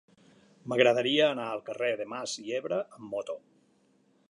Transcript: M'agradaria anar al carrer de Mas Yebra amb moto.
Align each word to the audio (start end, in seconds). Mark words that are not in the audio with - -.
M'agradaria 0.71 1.27
anar 1.33 1.45
al 1.57 1.61
carrer 1.67 1.91
de 2.01 2.09
Mas 2.15 2.35
Yebra 2.47 2.83
amb 3.01 3.07
moto. 3.13 3.39